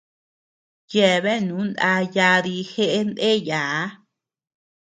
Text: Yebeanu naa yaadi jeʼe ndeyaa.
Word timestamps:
Yebeanu 0.93 1.57
naa 1.79 1.99
yaadi 2.15 2.55
jeʼe 2.71 2.99
ndeyaa. 3.09 3.79